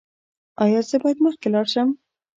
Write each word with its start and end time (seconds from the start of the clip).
ایا 0.63 0.81
زه 0.89 0.95
باید 1.03 1.17
مخکې 1.25 1.47
لاړ 1.53 1.65
شم؟ 1.73 1.89